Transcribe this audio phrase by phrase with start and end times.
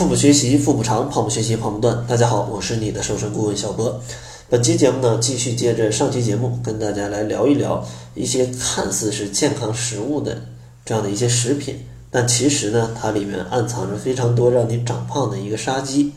[0.00, 2.06] 腹部学习腹部长，胖不学习胖不断。
[2.06, 4.00] 大家好，我是你的瘦身顾问小波。
[4.48, 10.40] 本期节目呢，继续接着上期节目，跟大家来聊一聊一些看似是健康食物的
[10.86, 16.14] 这样的一些食品，但其实呢，它里面暗藏着非常多让你长胖的一个杀机。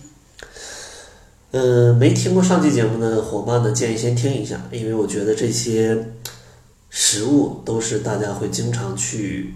[1.52, 6.14] 嗯，没听过上期节目的伙伴呢，建议先听一下，因为我觉得这些
[6.90, 9.54] 食物都是大家会经常去，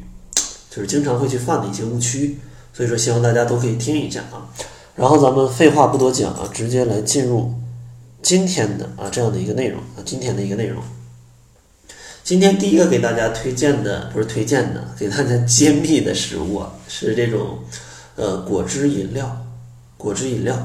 [0.70, 2.38] 就是经常会去犯的一些误区，
[2.78, 4.46] 所以说希望大家都可以听一下啊。
[4.96, 7.52] 然后咱们废话不多讲啊，直接来进入
[8.22, 10.80] 今天的啊这样的一个内容啊，今天的一个内容。
[12.24, 17.58] 今天第一个给大家推荐的不是推荐的，给大家揭秘的食物啊，是这种
[18.16, 19.44] 呃果汁饮料，
[19.98, 20.56] 果汁饮料。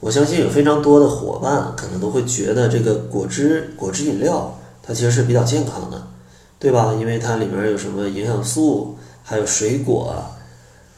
[0.00, 6.06] 我相信有非常多的伙伴可能都会觉得这个果汁果汁饮料它其实是比较健康的，
[6.58, 6.94] 对吧？
[7.00, 10.22] 因为它里面有什么营养素，还有水果，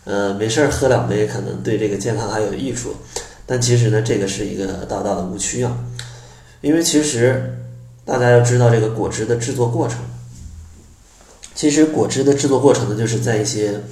[0.06, 2.94] 呃，没事儿喝两杯可能对这个健康还有益处。
[3.44, 5.76] 但其实呢，这个是一个大大的误区啊！
[6.62, 7.58] 因为其实
[8.06, 9.98] 大家要知道这个果汁的制作过程。
[11.54, 13.82] 其实果汁的制作过程呢，就是在一些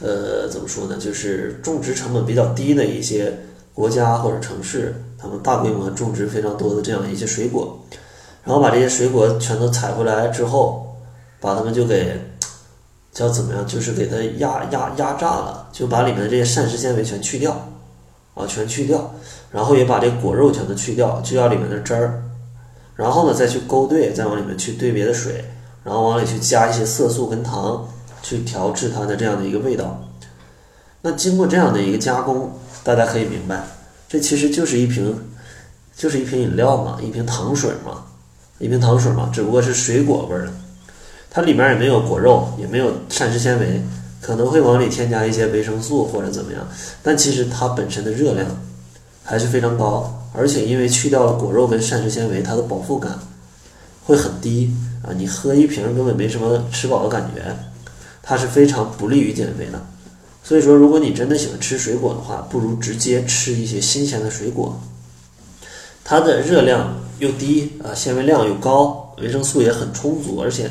[0.00, 3.32] 呃怎么说呢，就是种植成本比较低的一些。
[3.74, 7.82] 国家或者城市，他们大规模种植非常多的这样一些水果，
[8.44, 10.94] 然后把这些水果全都采回来之后，
[11.40, 12.20] 把它们就给
[13.12, 17.52] 叫怎么样，就是给它压压压榨了，就把里面的这些膳食纤维全去掉，
[18.34, 19.14] 啊，全去掉，
[19.50, 22.22] 然后也把这果肉全都去掉，就要里面的汁儿，
[22.96, 25.44] 然后呢再去勾兑，再往里面去兑别的水，
[25.84, 27.86] 然后往里去加一些色素跟糖，
[28.22, 30.02] 去调制它的这样的一个味道。
[31.02, 32.50] 那经过这样的一个加工。
[32.84, 33.64] 大家可以明白，
[34.08, 35.16] 这其实就是一瓶，
[35.96, 38.06] 就是一瓶饮料嘛，一瓶糖水嘛，
[38.58, 40.52] 一瓶糖水嘛，只不过是水果味儿的，
[41.34, 43.80] 它里面也没有果肉，也没有膳食纤维，
[44.20, 46.68] 可能会往里添加一些维生素或者怎么样，
[47.02, 48.46] 但其实它本身的热量
[49.24, 53.18] 还是非常高，而且因为去掉了果肉跟膳食纤维，它的饱腹感
[54.04, 57.56] 会很低啊，你喝一瓶根本没什么吃饱的感觉，
[58.22, 59.82] 它是非常不利于减肥的。
[60.44, 64.78] 所以说，如果你真的喜欢吃水果的话，不如直接吃一些新鲜的水果。
[66.04, 70.68] 它的热量又低啊，纤维量又高，维生素也很充足，而且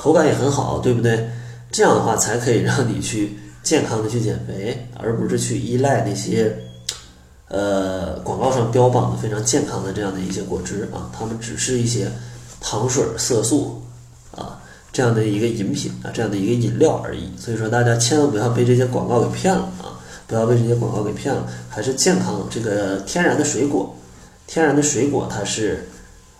[0.00, 1.28] 口感也很好，对不对？
[1.70, 6.56] 这样的话才可以让你去健康的去减肥，而不是去依赖那些
[7.48, 12.10] 呃广告上标榜的非常健康的这样的一些果汁啊，它们只是一些
[12.62, 13.82] 糖水、色素
[14.34, 14.58] 啊。
[14.90, 17.30] 这样的一个饮品啊，这样的一个饮料而已。
[17.38, 20.00] 所以说，大家千万不要被这些广告给骗了啊！
[20.26, 23.94] 不要被这些广告给骗了，还是健康这个天然的水果，
[24.48, 25.88] 天然的水果它是，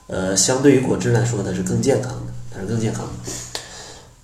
[0.08, 3.12] 呃，相对于果汁来说，它是更健康的，它是更健康的。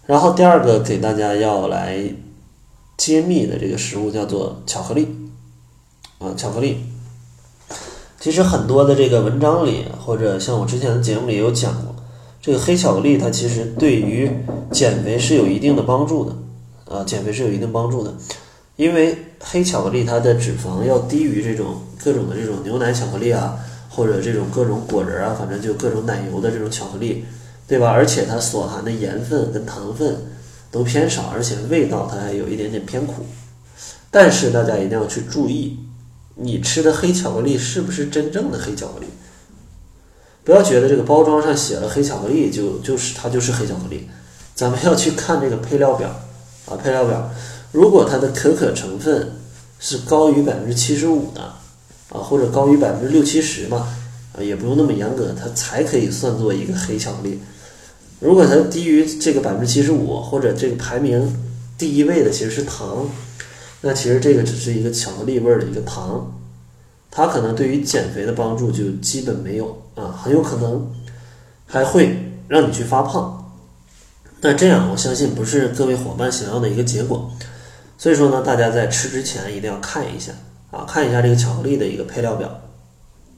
[0.06, 1.98] 然后第二个给大家要来
[2.96, 5.08] 揭秘的这个食物叫做巧克力
[6.18, 6.78] 啊，巧克力。
[8.18, 11.94] 其实很多的这个文章里，或者像我之前的节目里有讲过。
[12.40, 14.30] 这个黑巧克力它其实对于
[14.70, 18.14] 减肥是有一定的帮助的，啊，减肥是有一定帮助的，
[18.76, 21.74] 因为黑巧克力它的脂肪要低于这种
[22.04, 23.58] 各种的这种牛奶巧克力啊，
[23.90, 27.24] 或者这种各种果仁啊，反正就各种奶油的这种巧克力，
[27.66, 27.90] 对吧？
[27.90, 30.16] 而且它所含的盐分跟糖分
[30.70, 33.26] 都偏少，而且味道它还有一点点偏苦。
[34.10, 35.78] 但是大家一定要去注意，
[36.36, 39.06] 你吃的黑巧克力是不是真正的黑巧克力？
[40.44, 44.08] 不要觉得这个包装上写了黑巧克力就就是它就是黑巧克力，
[44.54, 46.08] 咱们要去看这个配料表
[46.66, 47.30] 啊，配料表，
[47.72, 49.32] 如果它的可可成分
[49.80, 53.88] 是高于百分之七十五的啊，或者高于百分之六七十嘛，
[54.32, 57.40] 啊，也不用那么严格，它才可以算作一个黑巧克力。
[58.18, 61.34] 如果它低于这个百分之七十五，或者这个排名
[61.76, 63.08] 第一位的其实是糖，
[63.82, 66.32] 那其实这个只是一个巧克力味儿的一个糖。
[67.10, 70.90] 它可能对于减肥的帮助就基本没有啊，很有可能
[71.66, 73.54] 还会让你去发胖。
[74.40, 77.30] 那这样我相信不是各位伙伴想要的一个结果。
[77.96, 80.32] 所以说呢，大家在吃之前一定要看一下
[80.70, 82.60] 啊，看一下这个巧克力的一个配料表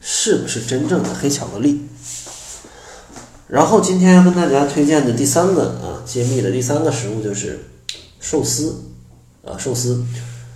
[0.00, 1.82] 是不是真正的黑巧克力。
[3.48, 7.58] 然后今天要跟大家推荐的第三个啊，揭秘的第三个食物就是
[8.20, 8.84] 寿司
[9.44, 10.04] 啊，寿司。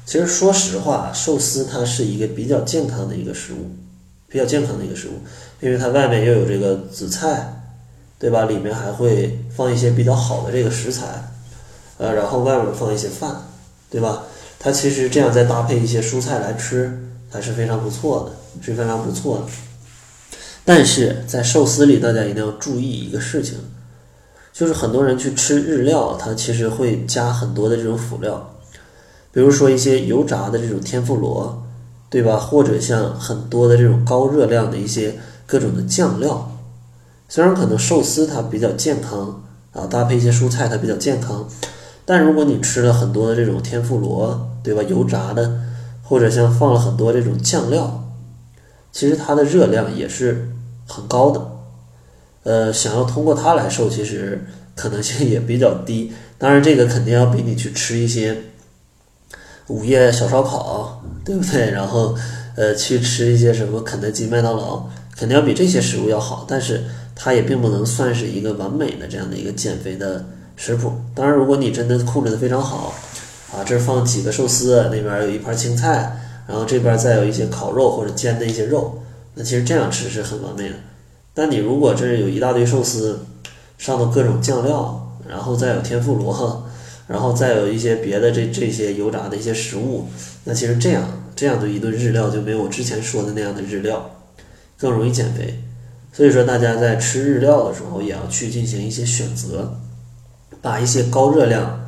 [0.04, 3.70] 其实说实话，寿司它是一个比较健康的一个食物，
[4.28, 5.12] 比较健康的一个食物，
[5.60, 7.62] 因为它外面又有这个紫菜，
[8.18, 8.44] 对吧？
[8.44, 11.30] 里面还会放一些比较好的这个食材，
[11.96, 13.42] 呃，然后外面放一些饭，
[13.88, 14.24] 对吧？
[14.58, 19.44] 它其实这样再搭配一些蔬菜来吃，还是非常不错的，是非常不错的。
[20.64, 23.58] 但是在寿司里，大家一定要注意一个事情，
[24.52, 28.54] 就是很多人去吃日料，它其实会加很多的这种辅料。
[29.32, 31.64] 比如说一些油炸的这种天妇罗，
[32.10, 32.36] 对吧？
[32.36, 36.48] 或者像很多的这种高热量的一些各种的酱料。
[37.28, 39.42] 虽然可能寿司它比较健康
[39.72, 41.48] 啊，搭配一些蔬菜它比较健康，
[42.04, 44.82] 但如果你吃了很多的这种天妇罗，对吧？
[44.82, 45.60] 油炸的，
[46.02, 48.11] 或者像放了很多这种酱料，
[48.92, 50.48] 其实它的热量也是
[50.86, 51.48] 很高的。
[52.44, 54.44] 呃，想要通过它来瘦，其实
[54.74, 56.12] 可能性也比较低。
[56.38, 58.36] 当然，这个肯定要比你去吃一些
[59.68, 61.70] 午夜小烧烤，对不对？
[61.72, 62.16] 然后，
[62.56, 66.44] 呃，去吃一些什么肯德基、麦当劳，肯定要比这些食物要好。
[66.48, 66.82] 但是，
[67.14, 70.92] 它也并不能算是一个完美的这样的一个减肥的食谱。
[71.14, 72.92] 当然，如果你真的控制的非常好，
[73.52, 79.02] 啊，这儿放几个寿司，那边有一盘青菜，然后这边再有一些烤肉或者煎的一些肉，
[79.34, 80.74] 那其实这样吃是很完美的。
[81.34, 83.20] 但你如果这有一大堆寿司，
[83.78, 86.64] 上头各种酱料，然后再有天妇罗，
[87.06, 90.06] 然后再有一些别的这这些油炸的一些食物，
[90.44, 91.02] 那其实这样
[91.34, 94.10] 这样的一顿日料就没有我之前说的那样的日料
[94.78, 95.62] 更容易减肥。
[96.12, 99.78] 所以说，大家在吃日料的时候，也要去进行一些选择，
[100.60, 101.81] 把一些高热量，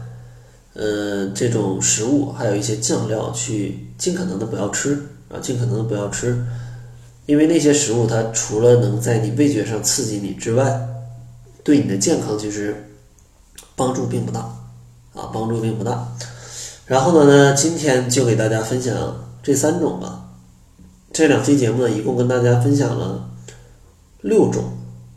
[0.74, 4.94] 呃，这种食物，还有一些酱料，去尽可能的不要吃
[5.28, 6.44] 啊，尽可能的不要吃，
[7.26, 10.88] 因为那些食物它除了能在你味觉上刺激你之外，
[11.62, 12.88] 对你的健康其实
[13.76, 14.40] 帮助并不大
[15.14, 16.06] 啊，帮助并不大。
[16.86, 18.94] 然后呢，呢，今天就给大家分享
[19.42, 20.28] 这三种吧，
[21.12, 23.30] 这两期节目呢，一共跟大家分享了。
[24.22, 24.64] 六种，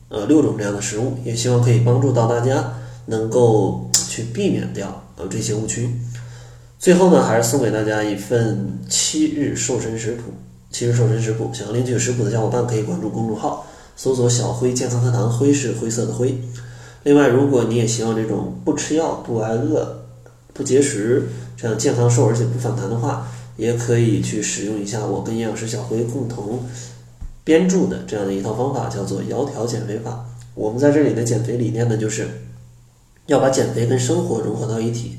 [0.09, 2.73] 呃，六种这样的食物，也希望可以帮助到大家
[3.05, 5.89] 能够去避免掉呃这些误区。
[6.79, 10.31] 最后呢，还是送给大家一份七日瘦身食谱。
[10.69, 13.65] 七日瘦身食谱，想要领取食谱的小伙伴可以关注公众号，
[13.95, 16.37] 搜索“小辉健康课堂”，辉是灰色的灰。
[17.03, 20.03] 另外，如果你也希望这种不吃药、不挨饿、
[20.53, 26.59] 不节食，这样健康瘦而且不反弹的话，也可以去使用一下我跟营养师小辉共同。
[27.45, 30.25] 编著的这样的一套方法叫做“窈窕减肥法”。
[30.53, 32.27] 我们在这里的减肥理念呢，就是
[33.27, 35.17] 要把减肥跟生活融合到一体。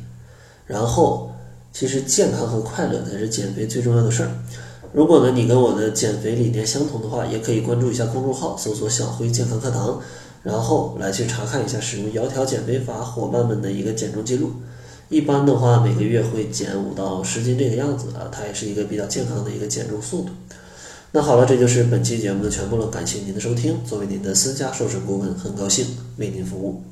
[0.66, 1.30] 然后，
[1.72, 4.30] 其实健康和快乐才是减肥最重要的事儿。
[4.92, 10.00] 如果呢你跟我的减肥理念相同的话，也可以关注一下公众号，搜索“小辉健康课堂”，
[10.42, 14.52] 然后来去查看一下使用“窈窕减肥法”伙伴们的一个减重记录。
[15.10, 20.30] 一般的话，每个月会减五到十斤这个样子啊，它也是一个比较健康的一个减重速度。
[21.12, 22.88] 那好了，这就是本期节目的全部了。
[22.88, 23.82] 感谢您的收听。
[23.86, 25.86] 作为您的私家瘦身顾问，很高兴
[26.18, 26.82] 为您服务。